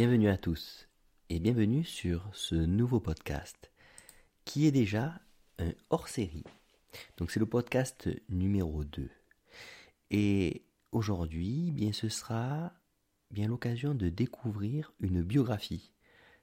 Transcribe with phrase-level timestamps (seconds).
[0.00, 0.88] bienvenue à tous
[1.28, 3.70] et bienvenue sur ce nouveau podcast
[4.46, 5.20] qui est déjà
[5.58, 6.46] un hors-série.
[7.18, 9.10] Donc c'est le podcast numéro 2.
[10.10, 12.72] Et aujourd'hui, bien ce sera
[13.30, 15.92] bien l'occasion de découvrir une biographie,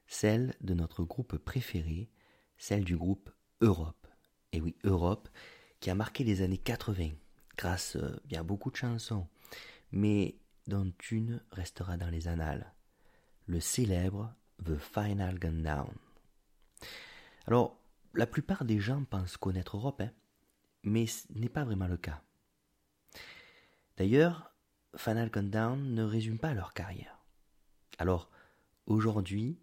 [0.05, 2.11] celle de notre groupe préféré,
[2.59, 4.05] celle du groupe Europe.
[4.51, 5.29] Et oui, Europe
[5.79, 7.09] qui a marqué les années 80
[7.57, 9.27] grâce euh, bien à beaucoup de chansons,
[9.91, 10.37] mais
[10.67, 12.71] dont une restera dans les annales
[13.47, 14.33] le célèbre
[14.63, 15.93] The Final Gundown.
[17.47, 17.79] Alors,
[18.13, 20.11] la plupart des gens pensent connaître Europe, hein,
[20.83, 22.21] mais ce n'est pas vraiment le cas.
[23.97, 24.51] D'ailleurs,
[24.95, 27.19] Final Countdown ne résume pas leur carrière.
[27.97, 28.29] Alors,
[28.85, 29.59] aujourd'hui,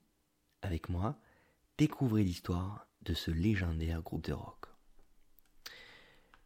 [0.62, 1.18] avec moi,
[1.78, 4.66] découvrez l'histoire de ce légendaire groupe de rock.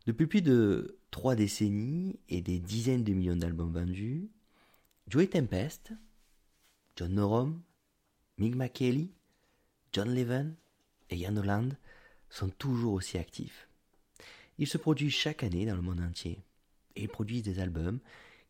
[0.07, 4.31] Depuis plus de trois décennies et des dizaines de millions d'albums vendus,
[5.07, 5.93] Joey Tempest,
[6.99, 7.63] John Norum,
[8.39, 9.13] Mick McKelly,
[9.93, 10.57] John Levin
[11.11, 11.79] et Ian Holland
[12.29, 13.69] sont toujours aussi actifs.
[14.59, 16.43] Ils se produisent chaque année dans le monde entier
[16.97, 18.01] et produisent des albums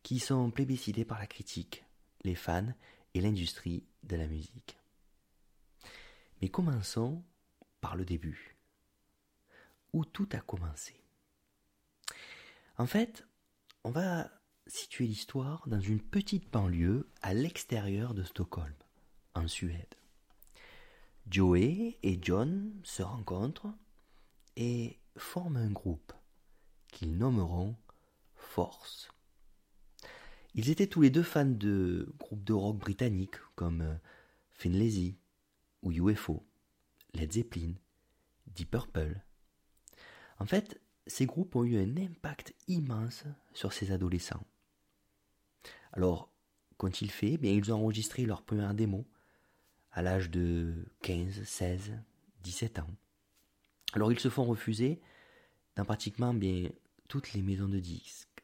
[0.01, 1.85] qui sont plébiscités par la critique,
[2.23, 2.73] les fans
[3.13, 4.79] et l'industrie de la musique.
[6.41, 7.23] Mais commençons
[7.81, 8.57] par le début,
[9.93, 10.95] où tout a commencé.
[12.79, 13.27] En fait,
[13.83, 14.38] on va
[14.69, 18.73] situer l'histoire dans une petite banlieue à l'extérieur de Stockholm,
[19.33, 19.95] en Suède.
[21.29, 23.73] Joey et John se rencontrent
[24.55, 26.13] et forment un groupe
[26.87, 27.75] qu'ils nommeront
[28.35, 29.09] Force.
[30.55, 33.99] Ils étaient tous les deux fans de groupes de rock britanniques comme
[34.53, 35.17] Finlazy
[35.83, 36.43] ou UFO,
[37.13, 37.73] Led Zeppelin,
[38.47, 39.21] Deep Purple.
[40.39, 43.23] En fait, ces groupes ont eu un impact immense
[43.53, 44.45] sur ces adolescents.
[45.93, 46.31] Alors,
[46.77, 49.05] qu'ont-ils fait Bien, ils ont enregistré leur première démo
[49.91, 51.93] à l'âge de 15, 16,
[52.43, 52.89] 17 ans.
[53.93, 55.01] Alors, ils se font refuser
[55.75, 56.69] dans pratiquement bien
[57.07, 58.43] toutes les maisons de disques.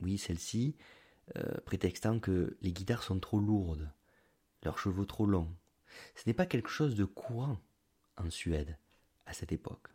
[0.00, 0.76] Oui, celles-ci,
[1.36, 3.90] euh, prétextant que les guitares sont trop lourdes,
[4.64, 5.52] leurs cheveux trop longs.
[6.14, 7.58] Ce n'est pas quelque chose de courant
[8.16, 8.76] en Suède
[9.26, 9.88] à cette époque.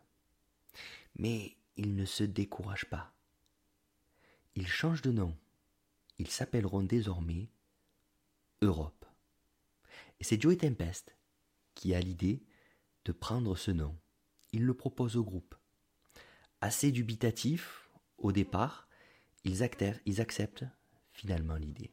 [1.16, 3.12] Mais ils ne se découragent pas.
[4.54, 5.36] Ils changent de nom
[6.18, 7.48] ils s'appelleront désormais
[8.62, 9.04] Europe.
[10.20, 11.16] Et c'est Joey Tempest
[11.74, 12.42] qui a l'idée
[13.04, 13.96] de prendre ce nom.
[14.52, 15.54] Il le propose au groupe.
[16.60, 18.88] Assez dubitatif au départ,
[19.44, 19.68] ils,
[20.06, 20.64] ils acceptent
[21.12, 21.92] finalement l'idée.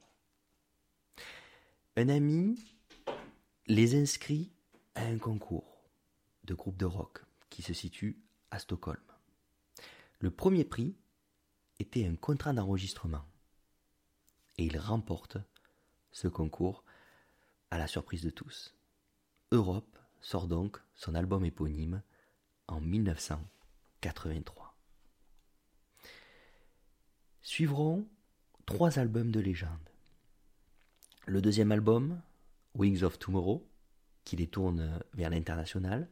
[1.98, 2.58] Un ami
[3.68, 4.52] les inscrit
[4.96, 5.84] à un concours
[6.46, 8.18] de groupe de rock qui se situe
[8.50, 9.02] à Stockholm.
[10.20, 10.96] Le premier prix
[11.80, 13.26] était un contrat d'enregistrement
[14.58, 15.38] et il remporte
[16.12, 16.84] ce concours
[17.70, 18.76] à la surprise de tous.
[19.52, 22.02] Europe sort donc son album éponyme
[22.68, 24.78] en 1983.
[27.42, 28.08] Suivront
[28.66, 29.90] trois albums de légende.
[31.26, 32.22] Le deuxième album,
[32.76, 33.68] Wings of Tomorrow,
[34.24, 36.10] qui les tourne vers l'international.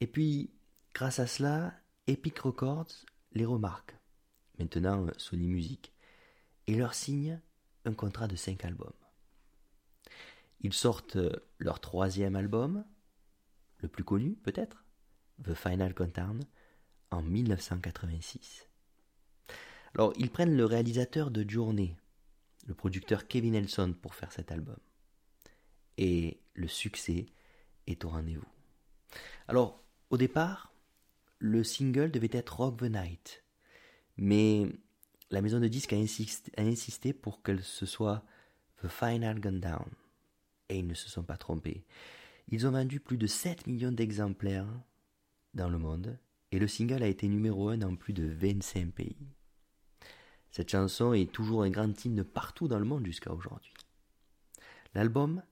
[0.00, 0.50] Et puis,
[0.94, 1.74] grâce à cela,
[2.06, 3.96] Epic Records les remarque.
[4.58, 5.91] Maintenant, Sony Music
[6.72, 7.38] et leur signe
[7.84, 8.94] un contrat de cinq albums.
[10.60, 11.18] Ils sortent
[11.58, 12.86] leur troisième album,
[13.78, 14.82] le plus connu peut-être,
[15.44, 16.42] The Final Countdown,
[17.10, 18.68] en 1986.
[19.94, 21.94] Alors ils prennent le réalisateur de Journée,
[22.66, 24.78] le producteur Kevin Nelson pour faire cet album.
[25.98, 27.26] Et le succès
[27.86, 28.48] est au rendez-vous.
[29.46, 30.72] Alors au départ,
[31.38, 33.44] le single devait être Rock the Night,
[34.16, 34.68] mais
[35.32, 38.24] la maison de disques a insisté, pour que ce soit
[38.82, 39.88] The Final Gundown.
[40.68, 41.84] Et ils ne se sont pas trompés.
[42.48, 44.68] Ils ont vendu plus de 7 millions d'exemplaires
[45.54, 46.18] dans le monde,
[46.50, 49.26] et le single a été numéro 1 dans plus de 25 pays.
[50.50, 53.72] Cette chanson est toujours un grand hymne partout dans le monde jusqu'à aujourd'hui.
[54.94, 55.42] L'album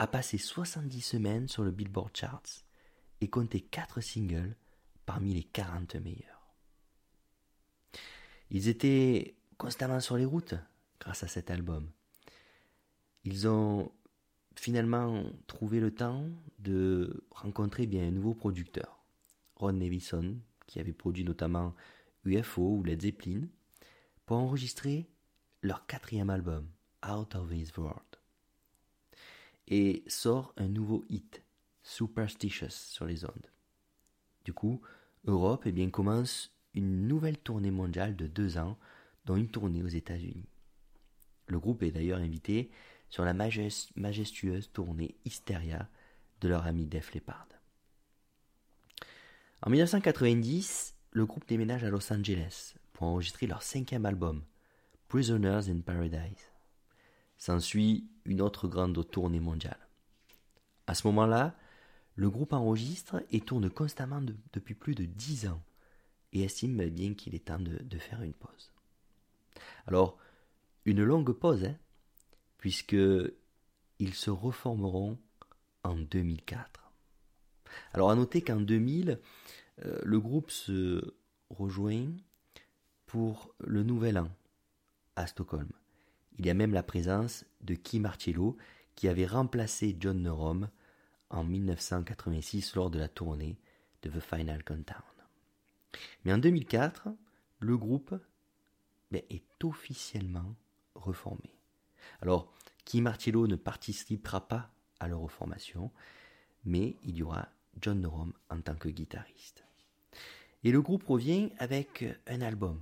[0.00, 2.64] a passé 70 semaines sur le Billboard Charts
[3.20, 4.56] et comptait 4 singles
[5.06, 6.33] parmi les 40 meilleurs.
[8.50, 10.54] Ils étaient constamment sur les routes
[11.00, 11.90] grâce à cet album.
[13.24, 13.90] Ils ont
[14.56, 16.26] finalement trouvé le temps
[16.58, 19.04] de rencontrer bien un nouveau producteur,
[19.56, 20.36] Ron Nevison,
[20.66, 21.74] qui avait produit notamment
[22.24, 23.46] UFO ou Led Zeppelin,
[24.26, 25.08] pour enregistrer
[25.62, 26.68] leur quatrième album,
[27.06, 28.02] Out of His World.
[29.68, 31.42] Et sort un nouveau hit,
[31.82, 33.50] Superstitious, sur les ondes.
[34.44, 34.80] Du coup,
[35.26, 38.76] Europe eh bien, commence une nouvelle tournée mondiale de deux ans,
[39.24, 40.48] dont une tournée aux États-Unis.
[41.46, 42.70] Le groupe est d'ailleurs invité
[43.08, 45.88] sur la majestueuse tournée Hysteria
[46.40, 47.48] de leur ami Def Leppard.
[49.62, 54.42] En 1990, le groupe déménage à Los Angeles pour enregistrer leur cinquième album,
[55.08, 56.50] Prisoners in Paradise.
[57.38, 59.78] S'ensuit une autre grande tournée mondiale.
[60.86, 61.54] À ce moment-là,
[62.16, 64.22] le groupe enregistre et tourne constamment
[64.52, 65.62] depuis plus de dix ans
[66.34, 68.72] et estime bien qu'il est temps de, faire une pause.
[69.86, 70.18] Alors,
[70.84, 71.76] une longue pause, hein,
[72.58, 72.96] puisque
[73.98, 75.18] ils se reformeront
[75.84, 76.92] en 2004.
[77.92, 79.20] Alors à noter qu'en 2000,
[79.84, 81.14] euh, le groupe se
[81.50, 82.06] rejoint
[83.06, 84.28] pour le Nouvel An
[85.16, 85.70] à Stockholm.
[86.38, 88.56] Il y a même la présence de Kim Marcello
[88.96, 90.68] qui avait remplacé John Norum
[91.30, 93.56] en 1986 lors de la tournée
[94.02, 95.02] de The Final Countdown.
[96.24, 97.08] Mais en 2004,
[97.60, 98.14] le groupe
[99.10, 100.54] ben, est officiellement
[100.94, 101.54] reformé.
[102.20, 102.52] Alors,
[102.84, 104.70] Kim Marcello ne participera pas
[105.00, 105.90] à leur reformation,
[106.64, 107.48] mais il y aura
[107.80, 109.64] John Norum en tant que guitariste.
[110.62, 112.80] Et le groupe revient avec un album,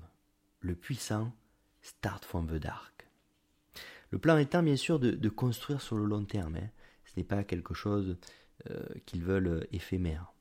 [0.60, 1.32] le puissant
[1.80, 3.08] Start from the Dark.
[4.10, 6.68] Le plan étant bien sûr de, construire sur le long terme, hein.
[7.04, 8.16] ce n'est pas quelque chose
[8.70, 10.32] euh, qu'ils veulent éphémère.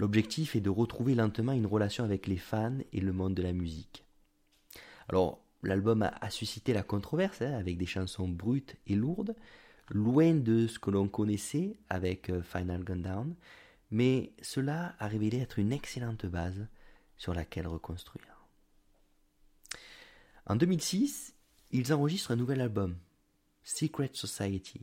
[0.00, 3.52] L'objectif est de retrouver lentement une relation avec les fans et le monde de la
[3.52, 4.06] musique.
[5.10, 9.36] Alors, l'album a, suscité la controverse, hein, avec des chansons brutes et lourdes,
[9.90, 13.34] loin de ce que l'on connaissait avec euh, Final Gundown,
[13.90, 16.66] mais cela a révélé être une excellente base
[17.18, 18.46] sur laquelle reconstruire.
[20.46, 21.34] En 2006,
[21.72, 22.96] ils enregistrent un nouvel album,
[23.64, 24.80] Secret Society,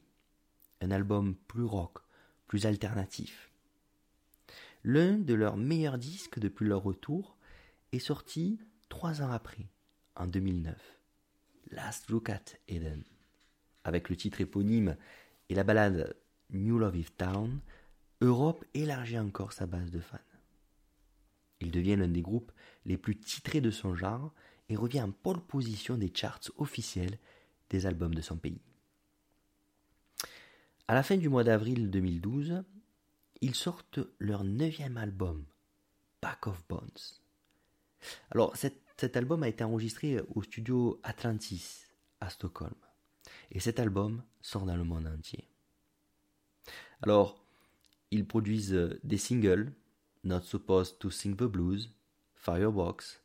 [0.80, 1.98] un album plus rock,
[2.46, 3.47] plus alternatif.
[4.90, 7.36] L'un de leurs meilleurs disques depuis leur retour
[7.92, 8.58] est sorti
[8.88, 9.68] trois ans après,
[10.16, 10.78] en 2009,
[11.72, 13.04] Last Look at Eden.
[13.84, 14.96] Avec le titre éponyme
[15.50, 16.16] et la ballade
[16.52, 17.60] New Love Is Town,
[18.22, 20.20] Europe élargit encore sa base de fans.
[21.60, 22.54] Il devient l'un des groupes
[22.86, 24.34] les plus titrés de son genre
[24.70, 27.20] et revient en pole position des charts officiels
[27.72, 28.62] des albums de son pays.
[30.88, 32.64] À la fin du mois d'avril 2012,
[33.42, 35.46] ils sortent leur neuvième album,
[36.22, 37.20] Back of Bones.
[38.32, 41.86] Alors cet, album a été enregistré au studio Atlantis
[42.20, 42.76] à Stockholm.
[43.52, 45.48] Et cet album sort dans le monde entier.
[47.02, 47.44] Alors,
[48.12, 49.72] ils produisent des singles,
[50.24, 51.94] Not Supposed to Sing the Blues,
[52.36, 53.22] Firebox,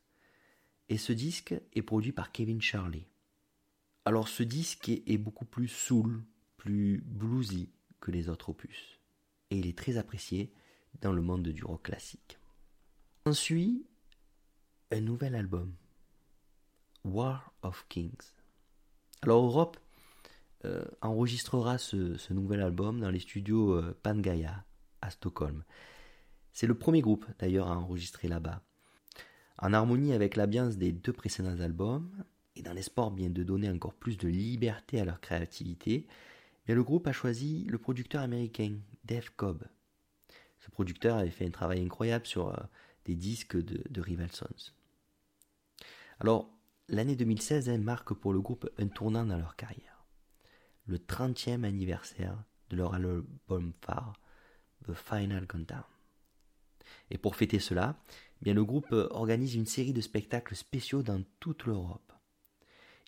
[0.89, 3.07] et ce disque est produit par Kevin Charley.
[4.05, 6.25] Alors ce disque est, beaucoup plus soul,
[6.57, 7.71] plus bluesy
[8.01, 8.99] que les autres opus,
[9.53, 10.51] et il est très apprécié
[11.03, 12.39] dans le monde du rock classique.
[13.27, 13.87] Ensuite,
[14.91, 15.75] un nouvel album,
[17.05, 18.33] War of Kings.
[19.21, 19.77] Alors Europe
[20.65, 23.95] euh, enregistrera ce, nouvel album dans les studios euh,
[25.03, 25.65] à Stockholm.
[26.55, 28.63] C'est le premier groupe d'ailleurs à enregistrer là-bas.
[29.59, 32.11] En harmonie avec l'ambiance des deux précédents albums,
[32.57, 36.07] et dans l'espoir bien de donner encore plus de liberté à leur créativité,
[36.67, 39.65] bien le groupe a choisi le producteur américain Dave Cobb.
[40.59, 42.63] Ce producteur avait fait un travail incroyable sur euh,
[43.05, 44.73] des disques de, Rival Sons.
[46.21, 46.49] Alors,
[46.89, 50.05] l'année 2016 hein, marque pour le groupe un tournant dans leur carrière.
[50.87, 54.15] Le 30e anniversaire de leur album phare,
[54.87, 55.83] The Final Countdown.
[57.11, 57.97] Et pour fêter cela,
[58.41, 62.13] eh bien le groupe organise une série de spectacles spéciaux dans toute l'Europe.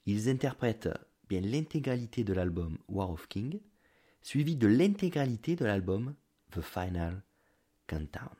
[0.07, 0.88] Ils interprètent
[1.28, 3.61] bien l'intégralité de l'album War of King,
[4.25, 6.14] suivi de l'intégralité de l'album
[6.50, 7.23] The Final
[7.87, 8.35] Countdown.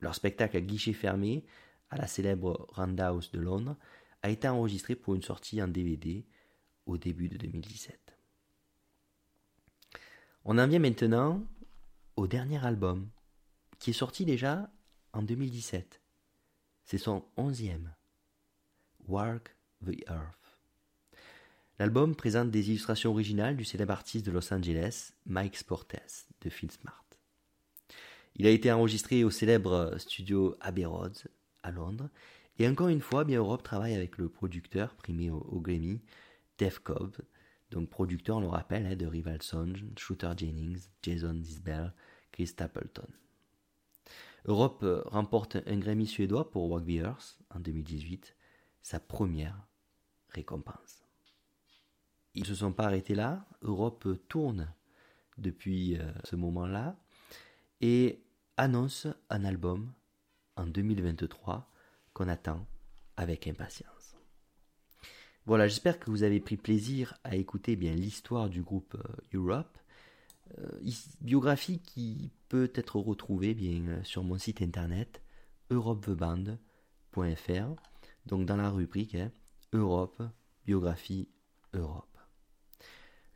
[0.00, 1.44] Leur spectacle à guichet fermé
[1.88, 3.76] à la célèbre Roundhouse de Londres
[4.22, 6.26] a été enregistré pour une sortie en DVD
[6.84, 8.18] au début de 2017.
[10.44, 11.46] On en vient maintenant
[12.16, 13.08] au dernier album,
[13.78, 14.68] qui est sorti déjà
[15.12, 16.02] en 2017.
[16.84, 17.94] C'est son onzième.
[19.06, 20.45] Work the Earth.
[21.78, 26.70] L'album présente des illustrations originales du célèbre artiste de Los Angeles, Mike Sportes, de Phil
[26.70, 27.04] Smart.
[28.36, 31.14] Il a été enregistré au célèbre studio Abbey Road
[31.62, 32.08] à Londres,
[32.58, 36.00] et encore une fois, bien Europe travaille avec le producteur primé au, Grammy,
[36.58, 37.14] Dave Cobb,
[37.70, 41.92] donc producteur, on le rappelle, hein, de Rival Sons, Shooter Jennings, Jason Disbell,
[42.32, 43.08] Chris Stapleton.
[44.46, 48.34] Europe euh, remporte un Grammy suédois pour Walk the Earth en 2018,
[48.82, 49.66] sa première
[50.30, 51.05] récompense.
[52.36, 54.72] Ils ne se sont pas arrêtés là, Europe tourne
[55.38, 56.96] depuis euh, ce moment-là
[57.80, 58.22] et
[58.58, 59.90] annonce un album
[60.56, 61.70] en 2023
[62.12, 62.66] qu'on attend
[63.16, 64.16] avec impatience.
[65.46, 68.96] Voilà, j'espère que vous avez pris plaisir à écouter bien l'histoire du groupe
[69.32, 69.78] Europe,
[71.20, 75.22] biographie qui peut être retrouvée bien sur mon site internet
[75.70, 77.76] europeveband.fr,
[78.26, 79.30] donc dans la rubrique hein,
[79.72, 80.22] Europe,
[80.64, 81.28] biographie
[81.72, 82.15] Europe.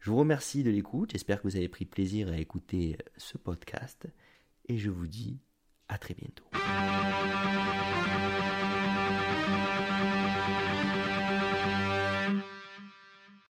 [0.00, 4.08] Je vous remercie de l'écoute, j'espère que vous avez pris plaisir à écouter ce podcast
[4.66, 5.40] et je vous dis
[5.88, 6.44] à très bientôt.